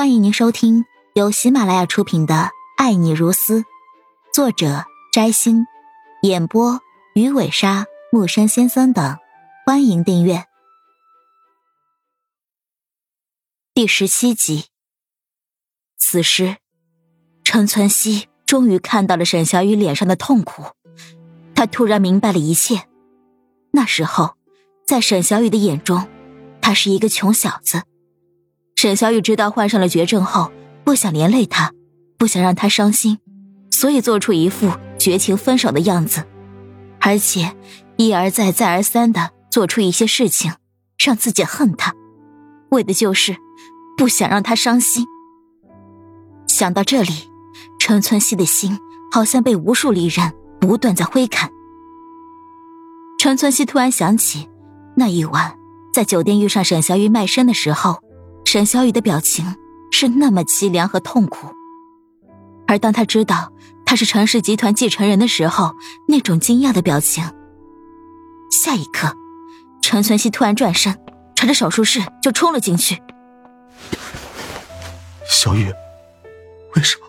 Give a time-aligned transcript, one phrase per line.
[0.00, 2.34] 欢迎您收听由喜马拉雅出品的
[2.78, 3.60] 《爱你如斯》，
[4.32, 5.66] 作者摘星，
[6.22, 6.80] 演播
[7.14, 9.18] 鱼尾鲨、木山先生等。
[9.66, 10.46] 欢迎订阅
[13.74, 14.68] 第十七集。
[15.98, 16.56] 此时，
[17.44, 20.62] 陈存希终于看到了沈小雨脸上的痛苦，
[21.54, 22.88] 他突然明白了一切。
[23.72, 24.34] 那时候，
[24.86, 26.08] 在沈小雨的眼中，
[26.62, 27.82] 他是一个穷小子。
[28.82, 30.50] 沈小雨知道患上了绝症后，
[30.84, 31.70] 不想连累他，
[32.16, 33.18] 不想让他伤心，
[33.70, 36.24] 所以做出一副绝情分手的样子，
[36.98, 37.54] 而且
[37.98, 40.54] 一而再、再而三的做出一些事情，
[40.96, 41.92] 让自己恨他，
[42.70, 43.36] 为的就是
[43.98, 45.04] 不想让他伤心。
[46.46, 47.12] 想到这里，
[47.78, 48.78] 陈存希的心
[49.12, 51.50] 好像被无数利刃不断在挥砍。
[53.18, 54.48] 陈存希突然想起
[54.96, 55.54] 那一晚
[55.92, 58.00] 在酒店遇上沈小雨卖身的时候。
[58.52, 59.54] 沈小雨的表情
[59.92, 61.54] 是那么凄凉和痛苦，
[62.66, 63.52] 而当他知道
[63.86, 65.76] 他是陈氏集团继承人的时候，
[66.08, 67.22] 那种惊讶的表情。
[68.50, 69.14] 下一刻，
[69.80, 71.00] 陈存希突然转身，
[71.36, 73.00] 朝着手术室就冲了进去。
[75.28, 75.72] 小雨，
[76.74, 77.06] 为什么？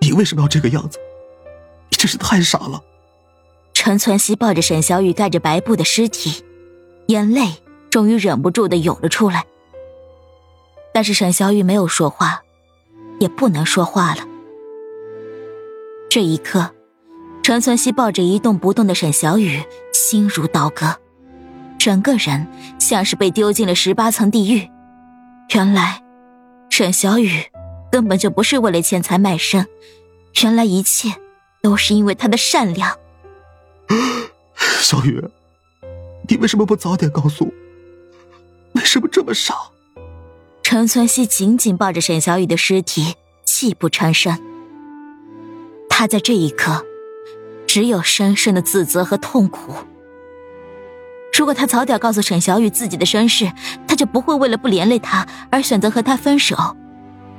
[0.00, 0.98] 你为什么要这个样子？
[1.90, 2.80] 你真是太傻了。
[3.74, 6.42] 陈存希抱着沈小雨盖着白布的尸体，
[7.08, 9.44] 眼泪终于忍不住的涌了出来。
[10.98, 12.42] 但是沈小雨没有说话，
[13.20, 14.26] 也不能说话了。
[16.10, 16.72] 这一刻，
[17.40, 20.96] 陈存希抱着一动不动的沈小雨，心如刀割，
[21.78, 22.44] 整个人
[22.80, 24.68] 像是被丢进了十八层地狱。
[25.54, 26.02] 原来，
[26.68, 27.44] 沈小雨
[27.92, 29.68] 根本就不是为了钱财卖身，
[30.42, 31.14] 原来一切
[31.62, 32.98] 都是因为他的善良。
[34.80, 35.22] 小雨，
[36.28, 37.52] 你为什么不早点告诉我？
[38.74, 39.54] 为什么这么傻？
[40.78, 44.38] 陈存希紧紧抱着沈小雨的尸体，泣不成声。
[45.90, 46.86] 他在这一刻，
[47.66, 49.74] 只有深深的自责和痛苦。
[51.36, 53.50] 如果他早点告诉沈小雨自己的身世，
[53.88, 56.76] 他就不会为了不连累他而选择和他分手，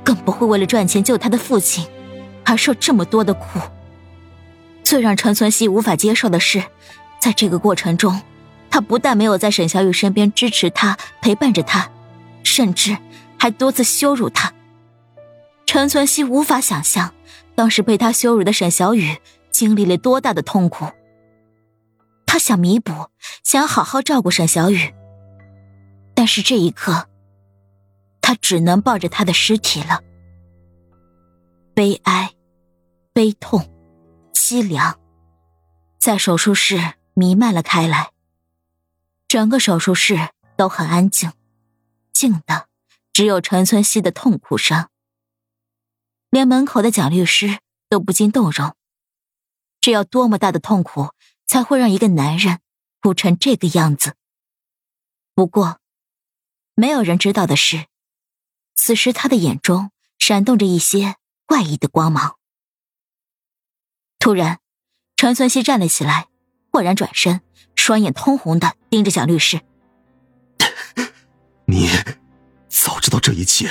[0.04, 1.86] 更不会为了赚钱救他的父亲
[2.44, 3.58] 而受这么多的苦。
[4.82, 6.62] 最让陈存希无法接受的是，
[7.18, 8.20] 在这个过程中，
[8.70, 11.90] 他不但没有在沈小雨身边支持他、陪伴着他，
[12.44, 12.98] 甚至……
[13.40, 14.52] 还多次羞辱他。
[15.64, 17.14] 陈存希无法想象，
[17.54, 19.16] 当时被他羞辱的沈小雨
[19.50, 20.86] 经历了多大的痛苦。
[22.26, 23.08] 他想弥补，
[23.42, 24.94] 想要好好照顾沈小雨，
[26.14, 27.08] 但是这一刻，
[28.20, 30.02] 他只能抱着他的尸体了。
[31.72, 32.34] 悲哀、
[33.14, 33.72] 悲痛、
[34.34, 35.00] 凄凉，
[35.98, 36.78] 在手术室
[37.14, 38.10] 弥漫了开来。
[39.28, 41.32] 整个手术室都很安静，
[42.12, 42.69] 静的。
[43.12, 44.88] 只有陈村西的痛苦声，
[46.30, 48.74] 连门口的蒋律师都不禁动容。
[49.80, 51.10] 这要多么大的痛苦，
[51.46, 52.60] 才会让一个男人
[53.00, 54.14] 哭成这个样子？
[55.34, 55.80] 不过，
[56.74, 57.86] 没有人知道的是，
[58.74, 61.16] 此时他的眼中闪动着一些
[61.46, 62.36] 怪异的光芒。
[64.18, 64.60] 突然，
[65.16, 66.28] 陈村西站了起来，
[66.70, 67.40] 豁然转身，
[67.74, 69.62] 双眼通红的盯着蒋律师
[71.66, 71.88] ：“你。”
[72.82, 73.70] 早知道这一切，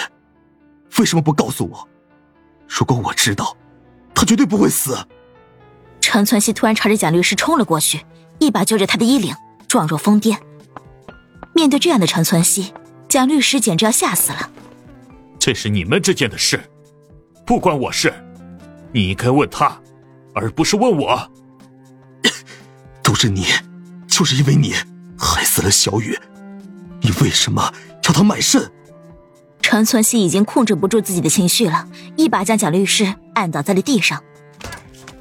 [0.99, 1.89] 为什么不告诉我？
[2.67, 3.57] 如果我知道，
[4.13, 4.95] 他绝对不会死。
[5.99, 8.05] 陈存希突然朝着蒋律师冲了过去，
[8.37, 9.35] 一把揪着他的衣领，
[9.67, 10.37] 状若疯癫。
[11.55, 12.71] 面对这样的陈存希，
[13.07, 14.51] 蒋律师简直要吓死了。
[15.39, 16.61] 这是你们之间的事，
[17.47, 18.13] 不关我事。
[18.91, 19.75] 你应该问他，
[20.35, 21.31] 而不是问我。
[23.01, 23.47] 都是你，
[24.07, 24.75] 就是因为你
[25.17, 26.15] 害死了小雨。
[27.01, 28.71] 你为什么要他卖肾？
[29.61, 34.23] 陈存希已经控制不住自己的情绪了，一把将蒋律师按倒在了地上，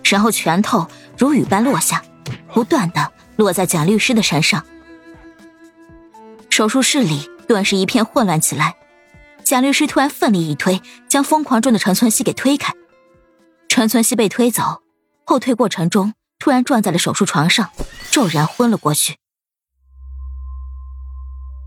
[0.04, 0.87] 然后拳头
[1.19, 2.03] 如雨般落下，
[2.54, 4.65] 不断的落在蒋律师的身上。
[6.49, 8.76] 手术室里顿时一片混乱起来，
[9.44, 12.73] 蒋律师突然奋力一推，将疯狂中的陈存希给推开。
[13.69, 14.82] 陈存希被推走，
[15.25, 17.69] 后退过程中突然撞在了手术床上，
[18.11, 19.17] 骤然昏了过去。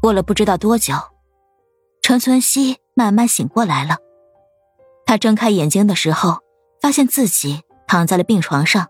[0.01, 1.10] 过了不知道多久。
[2.01, 3.97] 陈存希慢慢醒过来了，
[5.05, 6.39] 他睁开眼睛的时候，
[6.81, 8.87] 发现自己躺在了病床上，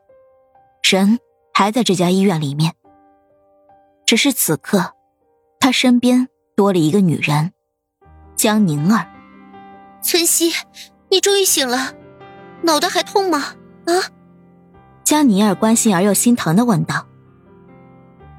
[0.89, 1.19] 人
[1.53, 2.73] 还在这家医院里面。
[4.05, 4.93] 只是此刻，
[5.59, 7.51] 他身边多了一个女人，
[8.35, 9.05] 江宁儿。
[10.01, 10.53] 存希，
[11.09, 11.93] 你终于醒了，
[12.63, 13.55] 脑袋还痛吗？
[13.85, 13.93] 啊？
[15.03, 17.05] 江宁儿关心而又心疼的问道。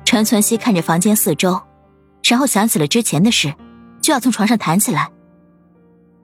[0.04, 1.60] 陈存希看着房间四周，
[2.24, 3.54] 然后想起了之前的事。
[4.02, 5.10] 就要从床上弹起来，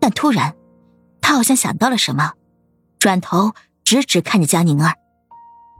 [0.01, 0.55] 但突然，
[1.21, 2.33] 他好像想到了什么，
[2.99, 3.53] 转头
[3.85, 4.93] 直直看着江宁儿，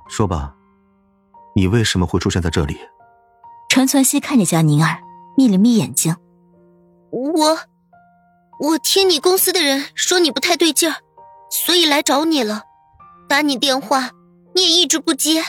[0.09, 0.55] 说吧，
[1.57, 2.79] 你为什么会出现在这里？
[3.69, 5.01] 陈存希看着江宁儿，
[5.37, 6.17] 眯了眯眼睛，
[7.11, 7.59] 我，
[8.61, 10.97] 我听你公司的人说你不太对劲儿，
[11.51, 12.63] 所以来找你了，
[13.29, 14.11] 打你电话
[14.55, 15.43] 你也一直不接。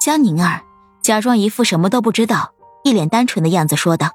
[0.00, 0.62] 江宁儿
[1.02, 2.52] 假装一副什么都不知道、
[2.82, 4.10] 一脸单纯的样子说道。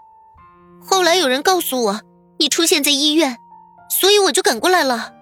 [0.89, 2.01] 后来有人告诉我
[2.39, 3.37] 你出现在医院，
[3.91, 5.13] 所以我就赶过来了。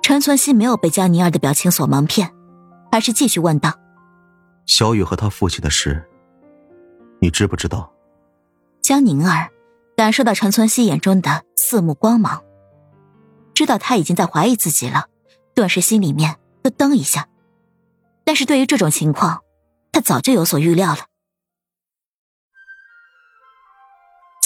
[0.00, 2.32] 陈存希没有被江宁儿的表情所蒙骗，
[2.90, 3.74] 而是继续问道
[4.64, 6.08] ：“小雨和他父亲的事，
[7.20, 7.92] 你知不知道？”
[8.80, 9.50] 江宁儿
[9.94, 12.42] 感受到陈存希眼中的四目光芒，
[13.52, 15.08] 知道他已经在怀疑自己了，
[15.54, 17.28] 顿时心里面咯噔一下。
[18.24, 19.42] 但是对于这种情况，
[19.92, 21.00] 他早就有所预料了。